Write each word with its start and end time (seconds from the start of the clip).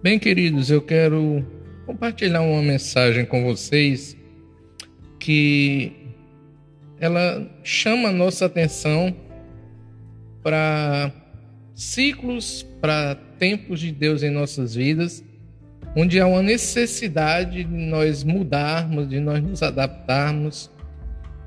Bem, 0.00 0.16
queridos, 0.16 0.70
eu 0.70 0.80
quero 0.80 1.44
compartilhar 1.84 2.40
uma 2.42 2.62
mensagem 2.62 3.24
com 3.24 3.42
vocês 3.42 4.16
que 5.18 5.92
ela 7.00 7.50
chama 7.64 8.10
a 8.10 8.12
nossa 8.12 8.46
atenção 8.46 9.12
para 10.40 11.10
ciclos, 11.74 12.62
para 12.80 13.16
tempos 13.40 13.80
de 13.80 13.90
Deus 13.90 14.22
em 14.22 14.30
nossas 14.30 14.76
vidas, 14.76 15.24
onde 15.96 16.20
há 16.20 16.28
uma 16.28 16.42
necessidade 16.42 17.64
de 17.64 17.76
nós 17.76 18.22
mudarmos, 18.22 19.08
de 19.08 19.18
nós 19.18 19.42
nos 19.42 19.64
adaptarmos 19.64 20.70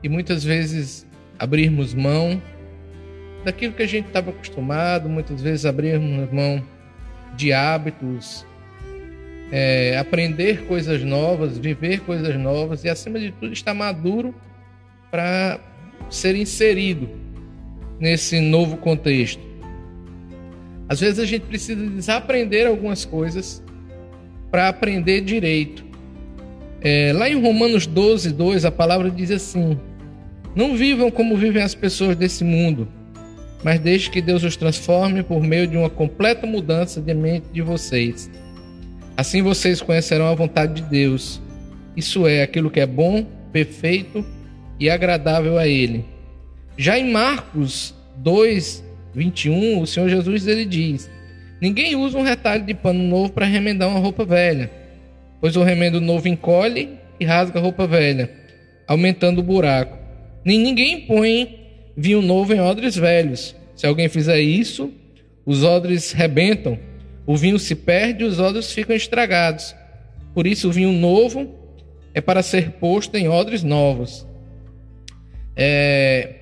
e 0.04 0.10
muitas 0.10 0.44
vezes 0.44 1.08
abrirmos 1.40 1.94
mão 1.94 2.42
daquilo 3.46 3.72
que 3.72 3.84
a 3.84 3.88
gente 3.88 4.08
estava 4.08 4.32
acostumado, 4.32 5.08
muitas 5.08 5.42
vezes 5.42 5.66
abrirmos 5.66 6.30
mão 6.34 6.62
de 7.36 7.54
hábitos, 7.54 8.46
é, 9.52 9.98
aprender 9.98 10.66
coisas 10.66 11.04
novas, 11.04 11.58
viver 11.58 12.02
coisas 12.02 12.36
novas 12.40 12.84
e, 12.84 12.90
acima 12.90 13.20
de 13.20 13.32
tudo, 13.32 13.52
estar 13.54 13.74
maduro 13.74 14.34
para 15.10 15.60
ser 16.10 16.36
inserido 16.36 17.10
nesse 18.00 18.40
novo 18.40 18.78
contexto. 18.78 19.42
Às 20.88 21.00
vezes 21.00 21.20
a 21.20 21.26
gente 21.26 21.44
precisa 21.44 21.86
desaprender 21.90 22.68
algumas 22.68 23.06
coisas 23.06 23.64
para 24.50 24.68
aprender 24.68 25.22
direito. 25.22 25.86
É, 26.82 27.14
lá 27.14 27.30
em 27.30 27.40
Romanos 27.40 27.86
12, 27.86 28.32
2, 28.32 28.66
a 28.66 28.72
palavra 28.72 29.10
diz 29.10 29.32
assim: 29.32 29.80
Não 30.56 30.76
vivam 30.76 31.12
como 31.12 31.38
vivem 31.38 31.62
as 31.62 31.76
pessoas 31.76 32.16
desse 32.16 32.44
mundo 32.44 32.88
mas 33.64 33.80
deixe 33.80 34.10
que 34.10 34.22
Deus 34.22 34.44
os 34.44 34.56
transforme 34.56 35.24
por 35.24 35.42
meio 35.42 35.68
de 35.68 35.78
uma 35.78 35.90
completa 35.90 36.48
mudança 36.48 37.02
de 37.02 37.14
mente 37.14 37.48
de 37.52 37.62
vocês. 37.62 38.30
Assim 39.22 39.44
vocês 39.44 39.80
conhecerão 39.84 40.26
a 40.26 40.34
vontade 40.34 40.82
de 40.82 40.90
Deus, 40.90 41.40
isso 41.96 42.26
é, 42.26 42.42
aquilo 42.42 42.72
que 42.72 42.80
é 42.80 42.88
bom, 42.88 43.24
perfeito 43.54 44.26
e 44.80 44.90
agradável 44.90 45.60
a 45.60 45.68
Ele. 45.68 46.04
Já 46.76 46.98
em 46.98 47.12
Marcos 47.12 47.94
2, 48.18 48.84
21, 49.14 49.80
o 49.80 49.86
Senhor 49.86 50.10
Jesus 50.10 50.48
ele 50.48 50.66
diz: 50.66 51.08
Ninguém 51.62 51.96
usa 51.96 52.18
um 52.18 52.24
retalho 52.24 52.66
de 52.66 52.74
pano 52.74 53.04
novo 53.04 53.32
para 53.32 53.46
remendar 53.46 53.90
uma 53.90 54.00
roupa 54.00 54.26
velha, 54.26 54.72
pois 55.40 55.56
o 55.56 55.62
remendo 55.62 56.02
novo 56.02 56.28
encolhe 56.28 56.90
e 57.20 57.24
rasga 57.24 57.60
a 57.60 57.62
roupa 57.62 57.86
velha, 57.86 58.28
aumentando 58.88 59.38
o 59.38 59.44
buraco. 59.44 60.00
Nem 60.44 60.58
ninguém 60.58 61.02
põe 61.02 61.60
vinho 61.96 62.24
novo 62.24 62.56
em 62.56 62.60
odres 62.60 62.96
velhos. 62.96 63.56
Se 63.76 63.86
alguém 63.86 64.10
fizer 64.10 64.40
isso, 64.40 64.92
os 65.46 65.64
odres 65.64 66.12
rebentam, 66.12 66.80
o 67.26 67.36
vinho 67.36 67.60
se 67.60 67.76
perde 67.76 68.24
e 68.24 68.28
os 68.28 68.40
odres 68.40 68.72
ficam 68.72 68.96
estragados. 68.96 69.76
Por 70.34 70.48
isso, 70.48 70.70
o 70.70 70.72
vinho 70.72 70.92
novo 70.92 71.54
é 72.14 72.22
para 72.22 72.42
ser 72.42 72.72
posto 72.72 73.16
em 73.16 73.28
odres 73.28 73.64
novos. 73.64 74.26
É... 75.56 76.36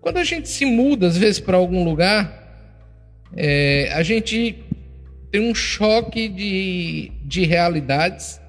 Quando 0.00 0.18
a 0.18 0.24
gente 0.24 0.48
se 0.48 0.64
muda, 0.64 1.06
às 1.06 1.16
vezes, 1.16 1.40
para 1.40 1.56
algum 1.56 1.84
lugar, 1.84 2.42
é... 3.36 3.90
a 3.92 4.02
gente 4.02 4.58
tem 5.30 5.40
um 5.40 5.54
choque 5.54 6.28
de, 6.28 7.10
de 7.24 7.44
realidades. 7.44 8.40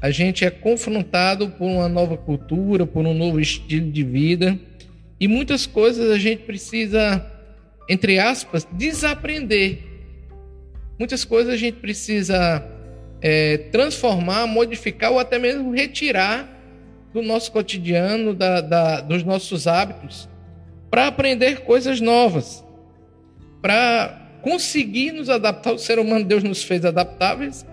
A 0.00 0.10
gente 0.10 0.44
é 0.44 0.50
confrontado 0.50 1.48
por 1.50 1.64
uma 1.64 1.88
nova 1.88 2.16
cultura, 2.16 2.86
por 2.86 3.06
um 3.06 3.14
novo 3.14 3.40
estilo 3.40 3.90
de 3.90 4.02
vida. 4.02 4.58
E 5.18 5.26
muitas 5.26 5.66
coisas 5.66 6.10
a 6.10 6.18
gente 6.18 6.42
precisa, 6.42 7.24
entre 7.88 8.18
aspas, 8.18 8.66
desaprender. 8.72 9.93
Muitas 10.98 11.24
coisas 11.24 11.52
a 11.52 11.56
gente 11.56 11.78
precisa 11.78 12.64
é, 13.20 13.58
transformar, 13.72 14.46
modificar 14.46 15.10
ou 15.10 15.18
até 15.18 15.38
mesmo 15.38 15.72
retirar 15.72 16.48
do 17.12 17.22
nosso 17.22 17.50
cotidiano, 17.52 18.34
da, 18.34 18.60
da, 18.60 19.00
dos 19.00 19.22
nossos 19.22 19.66
hábitos, 19.66 20.28
para 20.90 21.06
aprender 21.06 21.60
coisas 21.60 22.00
novas, 22.00 22.64
para 23.62 24.20
conseguir 24.42 25.12
nos 25.12 25.30
adaptar. 25.30 25.72
O 25.72 25.78
ser 25.78 25.98
humano, 25.98 26.24
Deus 26.24 26.42
nos 26.42 26.62
fez 26.62 26.84
adaptáveis, 26.84 27.64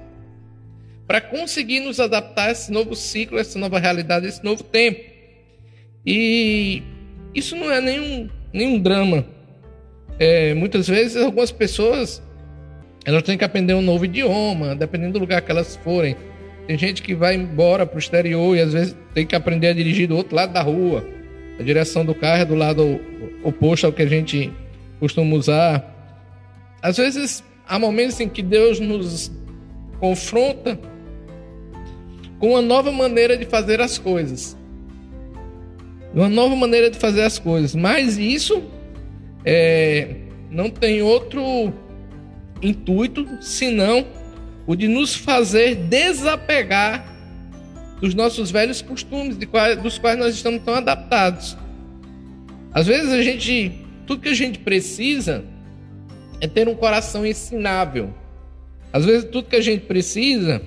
para 1.06 1.20
conseguir 1.20 1.82
nos 1.82 2.00
adaptar 2.00 2.48
a 2.48 2.52
esse 2.52 2.72
novo 2.72 2.96
ciclo, 2.96 3.38
a 3.38 3.42
essa 3.42 3.60
nova 3.60 3.78
realidade, 3.78 4.26
a 4.26 4.30
esse 4.30 4.44
novo 4.44 4.64
tempo. 4.64 5.04
E 6.06 6.82
isso 7.36 7.56
não 7.56 7.70
é 7.70 7.82
nenhum, 7.82 8.30
nenhum 8.54 8.80
drama. 8.80 9.26
É, 10.18 10.54
muitas 10.54 10.88
vezes, 10.88 11.18
algumas 11.22 11.52
pessoas 11.52 12.22
elas 13.06 13.24
têm 13.24 13.38
que 13.38 13.44
aprender 13.44 13.74
um 13.74 13.82
novo 13.82 14.06
idioma, 14.06 14.76
dependendo 14.76 15.14
do 15.14 15.20
lugar 15.20 15.42
que 15.42 15.52
elas 15.52 15.76
forem. 15.78 16.16
Tem 16.68 16.78
gente 16.78 17.02
que 17.02 17.16
vai 17.16 17.36
embora 17.36 17.86
para 17.86 17.96
o 17.96 18.00
exterior 18.00 18.56
e 18.56 18.62
às 18.62 18.74
vezes 18.74 18.96
tem 19.14 19.26
que 19.26 19.36
aprender 19.36 19.68
a 19.68 19.74
dirigir 19.74 20.08
do 20.08 20.16
outro 20.16 20.36
lado 20.36 20.54
da 20.54 20.62
rua. 20.62 21.06
A 21.60 21.64
direção 21.64 22.06
do 22.06 22.14
carro 22.14 22.42
é 22.42 22.46
do 22.46 22.56
lado 22.56 23.00
oposto 23.44 23.86
ao 23.86 23.94
que 23.94 24.02
a 24.02 24.08
gente 24.08 24.52
costuma 25.00 25.36
usar. 25.36 25.84
Às 26.82 26.98
vezes 26.98 27.44
há 27.68 27.78
momentos 27.80 28.20
em 28.20 28.30
que 28.30 28.42
Deus 28.42 28.80
nos 28.80 29.32
confronta 30.00 30.80
com 32.40 32.52
uma 32.52 32.62
nova 32.62 32.92
maneira 32.92 33.38
de 33.38 33.46
fazer 33.46 33.82
as 33.82 33.98
coisas 33.98 34.58
uma 36.14 36.30
nova 36.30 36.56
maneira 36.56 36.90
de 36.90 36.98
fazer 36.98 37.24
as 37.24 37.40
coisas. 37.40 37.76
Mas 37.76 38.18
isso 38.18 38.64
é, 39.46 40.16
não 40.50 40.70
tem 40.70 41.02
outro 41.02 41.74
intuito 42.62 43.28
senão 43.42 44.06
o 44.68 44.76
de 44.76 44.88
nos 44.88 45.16
fazer 45.16 45.76
desapegar 45.76 47.06
dos 48.00 48.14
nossos 48.14 48.50
velhos 48.50 48.82
costumes, 48.82 49.38
dos 49.38 49.98
quais 50.00 50.18
nós 50.18 50.34
estamos 50.34 50.64
tão 50.64 50.74
adaptados. 50.74 51.58
Às 52.74 52.88
vezes 52.88 53.12
a 53.12 53.22
gente, 53.22 53.72
tudo 54.08 54.22
que 54.22 54.30
a 54.30 54.34
gente 54.34 54.60
precisa 54.60 55.44
é 56.40 56.48
ter 56.48 56.68
um 56.68 56.76
coração 56.76 57.26
ensinável. 57.26 58.14
Às 58.92 59.06
vezes 59.06 59.30
tudo 59.30 59.50
que 59.50 59.56
a 59.56 59.62
gente 59.62 59.86
precisa 59.86 60.62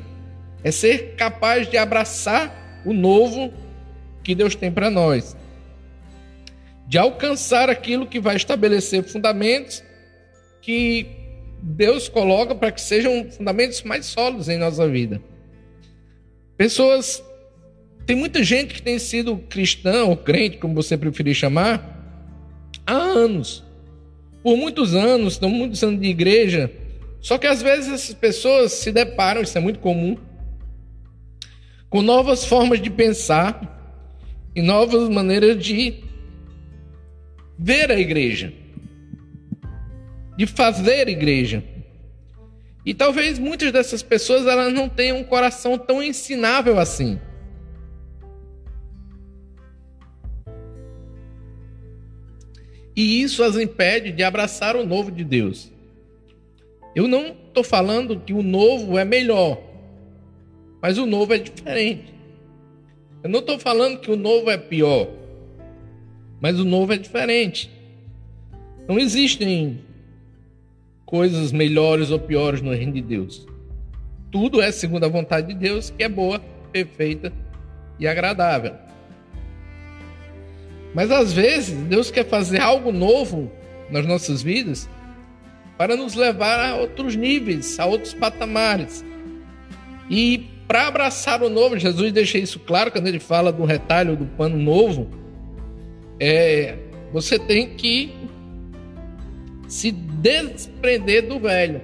é 0.62 0.71
ser 0.71 1.15
capaz 1.16 1.69
de 1.69 1.77
abraçar 1.77 2.83
o 2.84 2.93
novo 2.93 3.53
que 4.22 4.34
Deus 4.34 4.54
tem 4.54 4.71
para 4.71 4.88
nós. 4.88 5.37
De 6.87 6.99
alcançar 6.99 7.69
aquilo 7.69 8.06
que 8.06 8.21
vai 8.21 8.37
estabelecer 8.37 9.03
fundamentos 9.03 9.83
que 10.62 11.24
Deus 11.67 12.09
coloca 12.09 12.55
para 12.55 12.71
que 12.71 12.81
sejam 12.81 13.31
fundamentos 13.31 13.83
mais 13.83 14.05
sólidos 14.05 14.49
em 14.49 14.59
nossa 14.59 14.87
vida. 14.87 15.21
Pessoas. 16.57 17.25
Tem 18.05 18.15
muita 18.15 18.45
gente 18.45 18.75
que 18.75 18.83
tem 18.83 18.99
sido 18.99 19.39
cristã 19.39 20.05
ou 20.05 20.15
crente, 20.15 20.59
como 20.59 20.75
você 20.75 20.95
preferir 20.97 21.35
chamar, 21.35 22.31
há 22.87 22.93
anos. 22.93 23.65
Por 24.43 24.59
muitos 24.59 24.95
anos, 24.95 25.33
estão 25.33 25.49
muitos 25.49 25.83
anos 25.83 25.99
de 25.99 26.09
igreja. 26.09 26.71
Só 27.19 27.39
que 27.39 27.47
às 27.47 27.63
vezes 27.63 27.91
essas 27.91 28.15
pessoas 28.15 28.73
se 28.73 28.93
deparam, 28.93 29.41
isso 29.41 29.57
é 29.57 29.61
muito 29.61 29.79
comum, 29.79 30.19
com 31.89 32.03
novas 32.03 32.45
formas 32.45 32.83
de 32.83 32.91
pensar, 32.91 33.75
e 34.55 34.61
novas 34.61 35.09
maneiras 35.09 35.63
de 35.65 36.05
ver 37.59 37.91
a 37.91 37.99
igreja, 37.99 38.53
de 40.37 40.47
fazer 40.47 41.09
igreja. 41.09 41.62
E 42.84 42.93
talvez 42.93 43.39
muitas 43.39 43.72
dessas 43.72 44.03
pessoas 44.03 44.47
elas 44.47 44.72
não 44.72 44.89
tenham 44.89 45.19
um 45.19 45.25
coração 45.25 45.78
tão 45.78 46.03
ensinável 46.03 46.78
assim. 46.78 47.19
E 52.97 53.22
isso 53.22 53.43
as 53.43 53.56
impede 53.56 54.13
de 54.13 54.22
abraçar 54.22 54.77
o 54.77 54.86
novo 54.86 55.10
de 55.10 55.25
Deus. 55.25 55.72
Eu 56.95 57.09
não 57.09 57.34
estou 57.48 57.65
falando 57.65 58.21
que 58.21 58.33
o 58.33 58.42
novo 58.42 58.97
é 58.98 59.04
melhor, 59.04 59.60
mas 60.81 60.97
o 60.97 61.07
novo 61.07 61.34
é 61.34 61.39
diferente. 61.39 62.15
Eu 63.22 63.31
não 63.31 63.41
estou 63.41 63.59
falando 63.59 63.98
que 63.98 64.10
o 64.10 64.16
novo 64.16 64.51
é 64.51 64.57
pior, 64.57 65.09
mas 66.41 66.60
o 66.60 66.65
novo 66.65 66.92
é 66.92 66.98
diferente. 66.98 67.71
Não 68.86 68.98
existem 68.98 69.81
coisas 71.04 71.53
melhores 71.53 72.10
ou 72.10 72.18
piores 72.18 72.60
no 72.60 72.72
reino 72.72 72.92
de 72.92 73.03
Deus. 73.03 73.47
Tudo 74.30 74.60
é 74.60 74.72
segundo 74.72 75.04
a 75.04 75.09
vontade 75.09 75.48
de 75.48 75.54
Deus, 75.54 75.91
que 75.91 76.03
é 76.03 76.09
boa, 76.09 76.41
perfeita 76.72 77.33
e 77.98 78.06
agradável. 78.06 78.74
Mas 80.95 81.10
às 81.10 81.33
vezes 81.33 81.77
Deus 81.84 82.10
quer 82.10 82.24
fazer 82.24 82.60
algo 82.60 82.92
novo 82.92 83.51
nas 83.91 84.06
nossas 84.06 84.42
vidas 84.42 84.89
para 85.77 85.97
nos 85.97 86.15
levar 86.15 86.59
a 86.60 86.77
outros 86.77 87.16
níveis, 87.16 87.78
a 87.78 87.86
outros 87.86 88.15
patamares. 88.15 89.04
E 90.09 90.47
para 90.66 90.86
abraçar 90.86 91.42
o 91.42 91.50
novo, 91.50 91.78
Jesus 91.78 92.12
deixa 92.12 92.39
isso 92.39 92.59
claro 92.60 92.91
quando 92.91 93.07
ele 93.07 93.18
fala 93.21 93.53
do 93.53 93.65
retalho 93.65 94.16
do 94.16 94.24
pano 94.24 94.57
novo. 94.57 95.10
É, 96.18 96.77
você 97.12 97.39
tem 97.39 97.71
que 97.77 98.12
se 99.74 99.91
desprender 99.91 101.26
do 101.26 101.41
velho. 101.41 101.82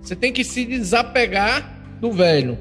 Você 0.00 0.14
tem 0.14 0.32
que 0.32 0.44
se 0.44 0.64
desapegar 0.64 1.82
do 2.00 2.12
velho. 2.12 2.56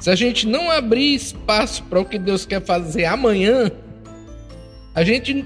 Se 0.00 0.08
a 0.08 0.14
gente 0.14 0.46
não 0.46 0.70
abrir 0.70 1.14
espaço 1.14 1.84
para 1.84 2.00
o 2.00 2.04
que 2.06 2.18
Deus 2.18 2.46
quer 2.46 2.64
fazer 2.64 3.04
amanhã, 3.04 3.70
a 4.94 5.04
gente 5.04 5.44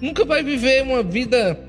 nunca 0.00 0.24
vai 0.24 0.42
viver 0.42 0.82
uma 0.82 1.00
vida 1.00 1.64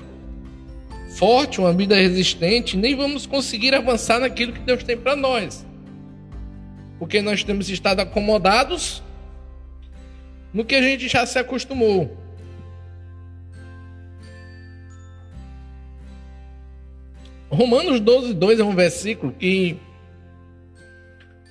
forte, 1.16 1.60
uma 1.60 1.72
vida 1.72 1.94
resistente, 1.94 2.76
nem 2.76 2.96
vamos 2.96 3.24
conseguir 3.24 3.76
avançar 3.76 4.18
naquilo 4.18 4.52
que 4.52 4.60
Deus 4.60 4.82
tem 4.82 4.96
para 4.96 5.14
nós. 5.14 5.64
Porque 6.98 7.22
nós 7.22 7.44
temos 7.44 7.70
estado 7.70 8.00
acomodados 8.00 9.00
no 10.52 10.64
que 10.64 10.74
a 10.74 10.82
gente 10.82 11.06
já 11.06 11.24
se 11.24 11.38
acostumou. 11.38 12.21
Romanos 17.52 18.00
12, 18.00 18.32
2 18.32 18.60
é 18.60 18.64
um 18.64 18.74
versículo 18.74 19.30
que 19.30 19.76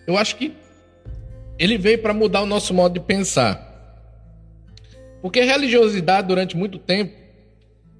eu 0.07 0.18
acho 0.18 0.36
que 0.36 0.51
ele 1.59 1.77
veio 1.77 2.01
para 2.01 2.12
mudar 2.12 2.42
o 2.42 2.48
nosso 2.48 2.74
modo 2.74 2.95
de 2.95 3.00
pensar. 3.00 3.69
Porque 5.21 5.39
a 5.42 5.45
religiosidade, 5.45 6.27
durante 6.27 6.57
muito 6.57 6.80
tempo, 6.80 7.13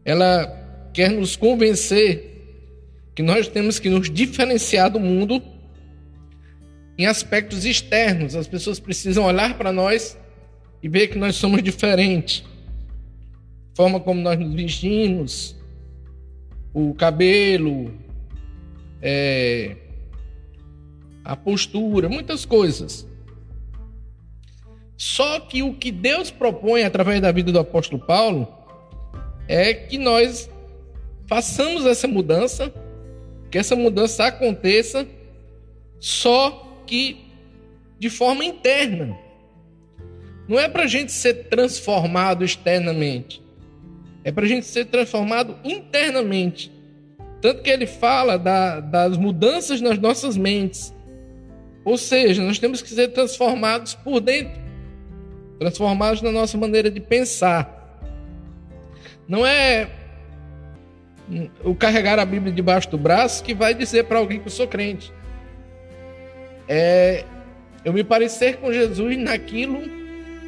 ela 0.04 0.90
quer 0.92 1.12
nos 1.12 1.36
convencer 1.36 2.42
que 3.14 3.22
nós 3.22 3.48
temos 3.48 3.78
que 3.78 3.88
nos 3.88 4.10
diferenciar 4.10 4.90
do 4.90 5.00
mundo 5.00 5.40
em 6.98 7.06
aspectos 7.06 7.66
externos. 7.66 8.36
As 8.36 8.48
pessoas 8.48 8.80
precisam 8.80 9.26
olhar 9.26 9.56
para 9.60 9.72
nós 9.72 10.18
e 10.82 10.90
ver 10.90 11.10
que 11.10 11.20
nós 11.20 11.36
somos 11.36 11.62
diferentes. 11.62 12.44
Forma 13.76 14.00
como 14.00 14.20
nós 14.20 14.40
nos 14.40 14.56
vestimos, 14.56 15.56
o 16.74 16.94
cabelo, 16.94 17.94
é, 19.02 19.76
a 21.24 21.36
postura, 21.36 22.10
muitas 22.10 22.46
coisas. 22.46 23.08
Só 24.98 25.40
que 25.40 25.64
o 25.64 25.74
que 25.74 25.92
Deus 25.92 26.30
propõe 26.30 26.84
através 26.84 27.20
da 27.22 27.32
vida 27.32 27.52
do 27.52 27.60
apóstolo 27.60 28.04
Paulo 28.06 28.48
é 29.48 29.74
que 29.74 29.98
nós 29.98 30.50
façamos 31.28 31.86
essa 31.86 32.08
mudança, 32.08 32.72
que 33.50 33.58
essa 33.58 33.76
mudança 33.76 34.26
aconteça, 34.26 35.08
só 36.00 36.84
que 36.86 37.26
de 37.98 38.10
forma 38.10 38.44
interna. 38.46 39.18
Não 40.48 40.60
é 40.60 40.68
para 40.68 40.84
a 40.84 40.88
gente 40.88 41.12
ser 41.12 41.48
transformado 41.50 42.44
externamente, 42.44 43.42
é 44.24 44.32
para 44.32 44.46
a 44.46 44.48
gente 44.48 44.66
ser 44.66 44.86
transformado 44.86 45.58
internamente. 45.64 46.72
Tanto 47.42 47.64
que 47.64 47.70
ele 47.70 47.88
fala 47.88 48.38
da, 48.38 48.80
das 48.80 49.18
mudanças 49.18 49.82
nas 49.82 49.98
nossas 49.98 50.38
mentes. 50.38 50.94
Ou 51.84 51.98
seja, 51.98 52.44
nós 52.44 52.60
temos 52.60 52.82
que 52.82 52.90
ser 52.90 53.08
transformados 53.10 53.96
por 53.96 54.20
dentro, 54.20 54.62
transformados 55.60 56.22
na 56.22 56.32
nossa 56.32 56.58
maneira 56.58 56.92
de 56.92 57.00
pensar. 57.00 58.00
Não 59.28 59.46
é 59.46 59.90
o 61.64 61.74
carregar 61.74 62.20
a 62.20 62.26
Bíblia 62.26 62.52
debaixo 62.52 62.90
do 62.90 62.98
braço 62.98 63.44
que 63.44 63.54
vai 63.54 63.74
dizer 63.74 64.04
para 64.04 64.20
alguém 64.20 64.40
que 64.40 64.48
eu 64.48 64.52
sou 64.52 64.68
crente. 64.68 65.12
É 66.68 67.26
eu 67.84 67.92
me 67.92 68.04
parecer 68.04 68.58
com 68.58 68.72
Jesus 68.72 69.18
naquilo 69.18 69.82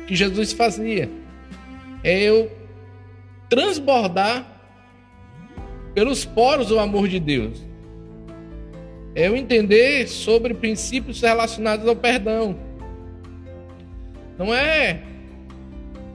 que 0.05 0.15
Jesus 0.15 0.53
fazia. 0.53 1.09
É 2.03 2.19
eu 2.21 2.51
transbordar 3.53 4.45
pelos 5.93 6.25
poros 6.25 6.71
o 6.71 6.79
amor 6.79 7.07
de 7.07 7.19
Deus. 7.19 7.61
É 9.13 9.27
eu 9.27 9.35
entender 9.35 10.07
sobre 10.07 10.55
princípios 10.55 11.21
relacionados 11.21 11.87
ao 11.87 11.95
perdão. 11.95 12.57
Não 14.39 14.51
é 14.51 15.03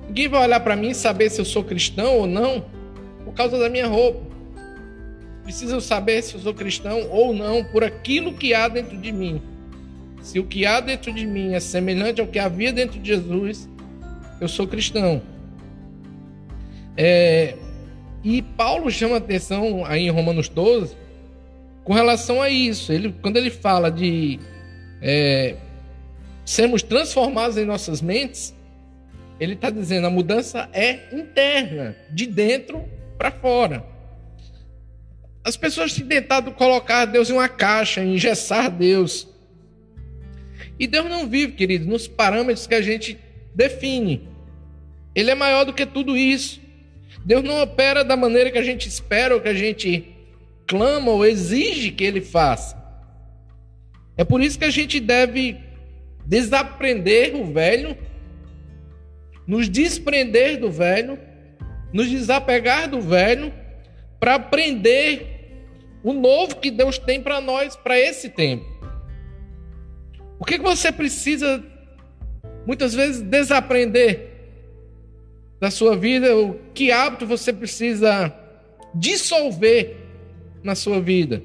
ninguém 0.09 0.27
vai 0.27 0.43
olhar 0.43 0.61
para 0.61 0.75
mim 0.75 0.89
e 0.91 0.95
saber 0.95 1.31
se 1.31 1.41
eu 1.41 1.45
sou 1.45 1.63
cristão 1.63 2.17
ou 2.17 2.27
não 2.27 2.65
por 3.25 3.35
causa 3.35 3.57
da 3.57 3.69
minha 3.69 3.87
roupa 3.87 4.27
precisam 5.45 5.81
saber 5.81 6.23
se 6.23 6.35
eu 6.35 6.41
sou 6.41 6.53
cristão 6.53 7.09
ou 7.11 7.33
não 7.33 7.63
por 7.63 7.85
aquilo 7.85 8.35
que 8.35 8.53
há 8.53 8.69
dentro 8.69 8.99
de 8.99 9.13
mim. 9.13 9.41
Se 10.21 10.39
o 10.39 10.45
que 10.45 10.67
há 10.67 10.79
dentro 10.79 11.11
de 11.11 11.27
mim 11.27 11.55
é 11.55 11.61
semelhante 11.61 12.21
ao 12.21 12.27
que 12.27 12.39
havia 12.39 12.71
dentro 12.71 12.99
de 12.99 13.09
Jesus, 13.09 13.67
eu 14.43 14.49
sou 14.49 14.67
cristão. 14.67 15.23
É, 17.01 17.55
e 18.25 18.43
Paulo 18.43 18.91
chama 18.91 19.19
atenção 19.19 19.87
aí 19.87 20.07
em 20.07 20.11
Romanos 20.11 20.49
12 20.49 20.97
com 21.85 21.93
relação 21.93 22.43
a 22.43 22.51
isso. 22.51 22.93
Ele, 22.93 23.15
quando 23.23 23.37
ele 23.37 23.51
fala 23.51 23.89
de 23.89 24.41
é, 25.01 25.55
sermos 26.45 26.83
transformados 26.83 27.57
em 27.57 27.65
nossas 27.65 28.03
mentes, 28.03 28.53
ele 29.39 29.53
está 29.53 29.71
dizendo 29.71 30.09
a 30.09 30.11
mudança 30.11 30.69
é 30.73 31.15
interna, 31.17 31.97
de 32.11 32.27
dentro 32.27 32.85
para 33.17 33.31
fora. 33.31 33.87
As 35.45 35.57
pessoas 35.57 35.95
têm 35.95 36.05
tentado 36.05 36.51
colocar 36.51 37.05
Deus 37.05 37.31
em 37.31 37.35
uma 37.35 37.49
caixa, 37.49 38.03
engessar 38.03 38.73
Deus. 38.73 39.29
E 40.81 40.87
Deus 40.89 41.09
não 41.09 41.29
vive, 41.29 41.53
querido, 41.53 41.87
nos 41.87 42.09
parâmetros 42.09 42.67
que 42.67 42.75
a 42.75 42.83
gente 42.83 43.17
define. 43.55 44.29
Ele 45.15 45.31
é 45.31 45.35
maior 45.37 45.65
do 45.65 45.73
que 45.73 45.87
tudo 45.87 46.17
isso. 46.17 46.67
Deus 47.29 47.45
não 47.45 47.63
opera 47.63 48.03
da 48.03 48.17
maneira 48.17 48.51
que 48.51 48.57
a 48.57 48.63
gente 48.63 48.89
espera 48.89 49.35
ou 49.35 49.41
que 49.43 49.51
a 49.51 49.55
gente 49.55 50.17
clama 50.67 51.11
ou 51.11 51.27
exige 51.27 51.91
que 51.91 52.03
ele 52.03 52.23
faça. 52.23 52.75
É 54.17 54.25
por 54.25 54.41
isso 54.41 54.59
que 54.59 54.65
a 54.65 54.71
gente 54.71 54.99
deve 54.99 55.59
desaprender 56.25 57.37
o 57.37 57.45
velho, 57.53 57.95
nos 59.47 59.69
desprender 59.69 60.59
do 60.59 60.71
velho, 60.71 61.19
nos 61.93 62.09
desapegar 62.09 62.89
do 62.89 62.99
velho, 62.99 63.53
para 64.19 64.37
aprender 64.37 65.61
o 66.03 66.15
novo 66.15 66.57
que 66.57 66.71
Deus 66.71 66.97
tem 66.97 67.21
para 67.21 67.43
nós, 67.43 67.77
para 67.77 68.01
esse 68.01 68.31
tempo. 68.31 68.65
O 70.39 70.47
que, 70.47 70.57
que 70.57 70.65
você 70.65 70.91
precisa, 70.91 71.63
muitas 72.67 72.95
vezes, 72.95 73.21
desaprender 73.21 74.28
da 75.61 75.71
sua 75.71 75.97
vida? 75.97 76.37
O 76.37 76.55
que 76.75 76.91
hábito 76.93 77.27
você 77.27 77.53
precisa 77.53 78.33
dissolver 78.95 79.97
na 80.63 80.75
sua 80.75 81.01
vida? 81.01 81.43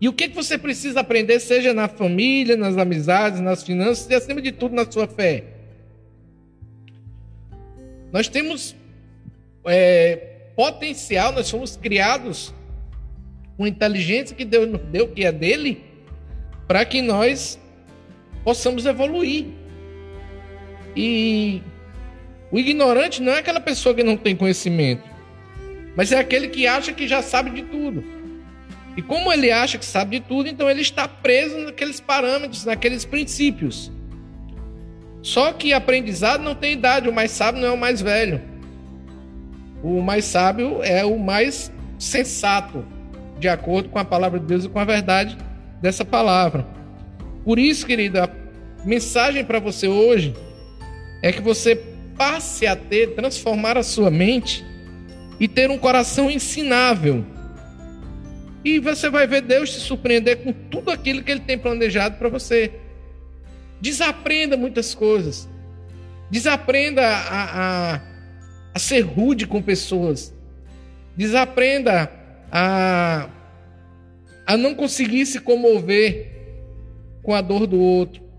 E 0.00 0.08
o 0.08 0.12
que, 0.12 0.28
que 0.28 0.34
você 0.34 0.56
precisa 0.56 1.00
aprender, 1.00 1.38
seja 1.40 1.74
na 1.74 1.86
família, 1.86 2.56
nas 2.56 2.76
amizades, 2.78 3.40
nas 3.40 3.62
finanças 3.62 4.08
e, 4.08 4.14
acima 4.14 4.40
de 4.40 4.50
tudo, 4.50 4.74
na 4.74 4.90
sua 4.90 5.06
fé? 5.06 5.44
Nós 8.10 8.26
temos 8.26 8.74
é, 9.66 10.16
potencial, 10.56 11.32
nós 11.32 11.46
somos 11.46 11.76
criados 11.76 12.54
com 13.56 13.66
inteligência 13.66 14.34
que 14.34 14.44
Deus 14.44 14.68
nos 14.70 14.80
deu, 14.82 15.08
que 15.08 15.22
é 15.24 15.30
dele, 15.30 15.84
para 16.66 16.82
que 16.84 17.02
nós 17.02 17.58
possamos 18.42 18.86
evoluir. 18.86 19.48
E 20.96 21.62
o 22.50 22.58
ignorante 22.58 23.22
não 23.22 23.32
é 23.32 23.38
aquela 23.38 23.60
pessoa 23.60 23.94
que 23.94 24.02
não 24.02 24.16
tem 24.16 24.34
conhecimento, 24.34 25.02
mas 25.96 26.12
é 26.12 26.18
aquele 26.18 26.48
que 26.48 26.66
acha 26.66 26.92
que 26.92 27.06
já 27.06 27.22
sabe 27.22 27.50
de 27.50 27.62
tudo. 27.62 28.04
E 28.96 29.02
como 29.02 29.32
ele 29.32 29.52
acha 29.52 29.78
que 29.78 29.84
sabe 29.84 30.18
de 30.18 30.26
tudo, 30.26 30.48
então 30.48 30.68
ele 30.68 30.80
está 30.80 31.06
preso 31.06 31.56
naqueles 31.58 32.00
parâmetros, 32.00 32.64
naqueles 32.64 33.04
princípios. 33.04 33.90
Só 35.22 35.52
que 35.52 35.72
aprendizado 35.72 36.42
não 36.42 36.54
tem 36.54 36.72
idade, 36.72 37.08
o 37.08 37.12
mais 37.12 37.30
sábio 37.30 37.60
não 37.60 37.68
é 37.68 37.72
o 37.72 37.78
mais 37.78 38.00
velho. 38.00 38.40
O 39.82 40.02
mais 40.02 40.24
sábio 40.24 40.82
é 40.82 41.04
o 41.04 41.18
mais 41.18 41.72
sensato 41.98 42.84
de 43.38 43.48
acordo 43.48 43.88
com 43.88 43.98
a 43.98 44.04
palavra 44.04 44.38
de 44.38 44.46
Deus 44.46 44.64
e 44.64 44.68
com 44.68 44.78
a 44.78 44.84
verdade 44.84 45.36
dessa 45.80 46.04
palavra. 46.04 46.66
Por 47.44 47.58
isso, 47.58 47.86
querida, 47.86 48.24
a 48.24 48.86
mensagem 48.86 49.44
para 49.44 49.58
você 49.58 49.88
hoje 49.88 50.34
é 51.22 51.32
que 51.32 51.40
você 51.40 51.74
passe 52.20 52.66
a 52.66 52.76
ter, 52.76 53.14
transformar 53.14 53.78
a 53.78 53.82
sua 53.82 54.10
mente 54.10 54.62
e 55.40 55.48
ter 55.48 55.70
um 55.70 55.78
coração 55.78 56.30
ensinável. 56.30 57.24
E 58.62 58.78
você 58.78 59.08
vai 59.08 59.26
ver 59.26 59.40
Deus 59.40 59.70
te 59.70 59.80
surpreender 59.80 60.44
com 60.44 60.52
tudo 60.52 60.90
aquilo 60.90 61.22
que 61.22 61.30
Ele 61.30 61.40
tem 61.40 61.56
planejado 61.56 62.18
para 62.18 62.28
você. 62.28 62.72
Desaprenda 63.80 64.54
muitas 64.54 64.94
coisas. 64.94 65.48
Desaprenda 66.30 67.00
a, 67.06 67.94
a, 67.94 68.00
a 68.74 68.78
ser 68.78 69.00
rude 69.00 69.46
com 69.46 69.62
pessoas. 69.62 70.34
Desaprenda 71.16 72.12
a, 72.52 73.30
a 74.46 74.56
não 74.58 74.74
conseguir 74.74 75.24
se 75.24 75.40
comover 75.40 76.30
com 77.22 77.34
a 77.34 77.40
dor 77.40 77.66
do 77.66 77.80
outro. 77.80 78.29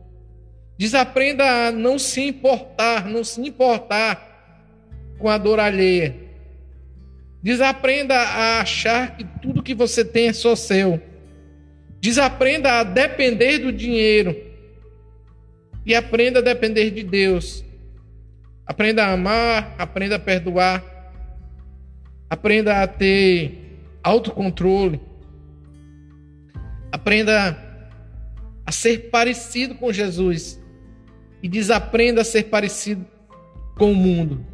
Desaprenda 0.82 1.68
a 1.68 1.72
não 1.72 2.00
se 2.00 2.22
importar, 2.22 3.06
não 3.06 3.24
se 3.24 3.40
importar 3.40 5.14
com 5.20 5.30
a 5.30 5.38
dor 5.38 5.60
alheia. 5.60 6.16
Desaprenda 7.40 8.16
a 8.16 8.62
achar 8.62 9.16
que 9.16 9.24
tudo 9.24 9.62
que 9.62 9.76
você 9.76 10.04
tem 10.04 10.30
é 10.30 10.34
só 10.34 10.56
seu. 10.56 11.00
Desaprenda 12.00 12.80
a 12.80 12.84
depender 12.84 13.60
do 13.60 13.72
dinheiro 13.72 14.36
e 15.86 15.94
aprenda 15.94 16.40
a 16.40 16.42
depender 16.42 16.90
de 16.90 17.04
Deus. 17.04 17.64
Aprenda 18.66 19.06
a 19.06 19.14
amar, 19.14 19.76
aprenda 19.78 20.16
a 20.16 20.20
perdoar, 20.20 20.84
aprenda 22.28 22.82
a 22.82 22.88
ter 22.88 23.84
autocontrole, 24.04 25.00
aprenda 26.92 27.56
a 28.66 28.72
ser 28.72 29.12
parecido 29.12 29.76
com 29.76 29.94
Jesus 29.94 30.60
e 31.42 31.50
desaprenda 31.50 32.22
a 32.22 32.24
ser 32.24 32.44
parecido 32.44 33.06
com 33.76 33.92
o 33.92 33.96
mundo. 33.96 34.46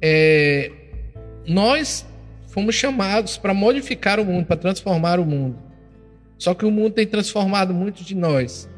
É, 0.00 0.70
nós 1.46 2.06
fomos 2.48 2.74
chamados 2.74 3.36
para 3.36 3.52
modificar 3.52 4.20
o 4.20 4.24
mundo, 4.24 4.46
para 4.46 4.56
transformar 4.56 5.18
o 5.18 5.24
mundo. 5.24 5.58
Só 6.38 6.54
que 6.54 6.64
o 6.64 6.70
mundo 6.70 6.92
tem 6.92 7.06
transformado 7.06 7.74
muito 7.74 8.04
de 8.04 8.14
nós. 8.14 8.68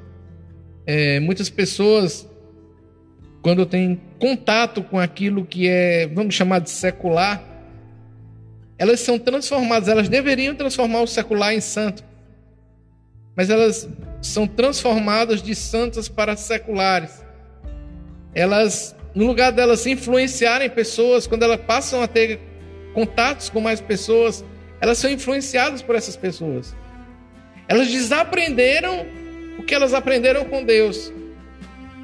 É, 0.86 1.20
muitas 1.20 1.50
pessoas, 1.50 2.28
quando 3.42 3.66
têm 3.66 4.00
contato 4.18 4.82
com 4.82 4.98
aquilo 4.98 5.44
que 5.44 5.68
é, 5.68 6.06
vamos 6.06 6.34
chamar 6.34 6.60
de 6.60 6.70
secular, 6.70 7.44
elas 8.78 9.00
são 9.00 9.18
transformadas, 9.18 9.88
elas 9.88 10.08
deveriam 10.08 10.54
transformar 10.54 11.02
o 11.02 11.06
secular 11.06 11.52
em 11.52 11.60
santo, 11.60 12.02
mas 13.36 13.50
elas 13.50 13.86
são 14.20 14.46
transformadas 14.46 15.42
de 15.42 15.54
santas 15.54 16.08
para 16.08 16.36
seculares. 16.36 17.24
Elas, 18.34 18.94
no 19.14 19.26
lugar 19.26 19.50
delas 19.50 19.86
influenciarem 19.86 20.68
pessoas, 20.68 21.26
quando 21.26 21.42
elas 21.42 21.60
passam 21.60 22.02
a 22.02 22.06
ter 22.06 22.38
contatos 22.94 23.48
com 23.48 23.60
mais 23.60 23.80
pessoas, 23.80 24.44
elas 24.80 24.98
são 24.98 25.10
influenciadas 25.10 25.82
por 25.82 25.94
essas 25.94 26.16
pessoas. 26.16 26.74
Elas 27.68 27.88
desaprenderam 27.88 29.06
o 29.58 29.62
que 29.62 29.74
elas 29.74 29.94
aprenderam 29.94 30.44
com 30.44 30.64
Deus 30.64 31.12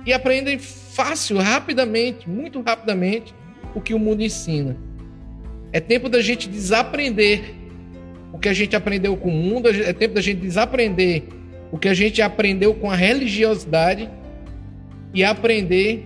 e 0.04 0.12
aprendem 0.12 0.58
fácil, 0.58 1.38
rapidamente, 1.38 2.28
muito 2.28 2.60
rapidamente, 2.60 3.34
o 3.74 3.80
que 3.80 3.92
o 3.92 3.98
mundo 3.98 4.22
ensina. 4.22 4.76
É 5.72 5.80
tempo 5.80 6.08
da 6.08 6.20
gente 6.20 6.48
desaprender 6.48 7.54
o 8.32 8.38
que 8.38 8.48
a 8.48 8.52
gente 8.52 8.76
aprendeu 8.76 9.16
com 9.16 9.28
o 9.28 9.32
mundo, 9.32 9.68
é 9.68 9.92
tempo 9.92 10.14
da 10.14 10.20
gente 10.20 10.40
desaprender 10.40 11.24
o 11.70 11.78
que 11.78 11.88
a 11.88 11.94
gente 11.94 12.22
aprendeu 12.22 12.74
com 12.74 12.90
a 12.90 12.94
religiosidade 12.94 14.08
e 15.12 15.24
aprender 15.24 16.04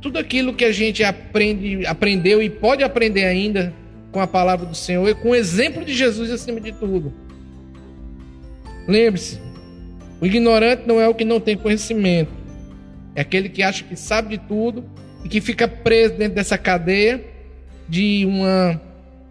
tudo 0.00 0.18
aquilo 0.18 0.52
que 0.52 0.64
a 0.64 0.72
gente 0.72 1.04
aprende, 1.04 1.86
aprendeu 1.86 2.42
e 2.42 2.50
pode 2.50 2.82
aprender 2.82 3.24
ainda 3.24 3.72
com 4.10 4.20
a 4.20 4.26
palavra 4.26 4.66
do 4.66 4.74
Senhor 4.74 5.08
e 5.08 5.14
com 5.14 5.30
o 5.30 5.34
exemplo 5.34 5.84
de 5.84 5.94
Jesus 5.94 6.30
acima 6.30 6.60
de 6.60 6.72
tudo. 6.72 7.12
Lembre-se, 8.86 9.40
o 10.20 10.26
ignorante 10.26 10.82
não 10.86 11.00
é 11.00 11.08
o 11.08 11.14
que 11.14 11.24
não 11.24 11.40
tem 11.40 11.56
conhecimento, 11.56 12.32
é 13.14 13.20
aquele 13.20 13.48
que 13.48 13.62
acha 13.62 13.84
que 13.84 13.96
sabe 13.96 14.36
de 14.36 14.38
tudo 14.38 14.84
e 15.24 15.28
que 15.28 15.40
fica 15.40 15.68
preso 15.68 16.14
dentro 16.14 16.34
dessa 16.34 16.58
cadeia 16.58 17.24
de 17.88 18.26
uma 18.26 18.80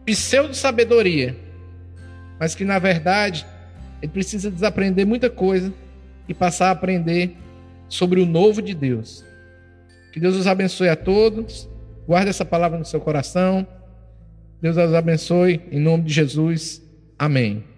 pseudo-sabedoria, 0.05 1.35
mas 2.39 2.55
que 2.55 2.63
na 2.63 2.79
verdade 2.79 3.45
ele 4.01 4.11
precisa 4.11 4.49
desaprender 4.49 5.05
muita 5.05 5.29
coisa 5.29 5.73
e 6.27 6.33
passar 6.33 6.67
a 6.67 6.71
aprender 6.71 7.35
sobre 7.87 8.19
o 8.21 8.25
novo 8.25 8.61
de 8.61 8.73
Deus. 8.73 9.25
Que 10.11 10.19
Deus 10.19 10.35
os 10.35 10.47
abençoe 10.47 10.89
a 10.89 10.95
todos. 10.95 11.69
Guarde 12.07 12.29
essa 12.29 12.45
palavra 12.45 12.77
no 12.77 12.85
seu 12.85 12.99
coração. 12.99 13.65
Deus 14.61 14.77
os 14.77 14.93
abençoe 14.93 15.61
em 15.71 15.79
nome 15.79 16.03
de 16.03 16.13
Jesus. 16.13 16.81
Amém. 17.17 17.70